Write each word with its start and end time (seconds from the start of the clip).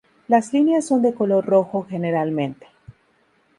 Las 0.27 0.51
líneas 0.51 0.87
son 0.87 1.03
de 1.03 1.13
color 1.13 1.45
rojo 1.45 1.85
generalmente. 1.87 2.65